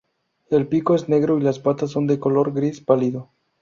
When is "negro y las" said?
1.09-1.59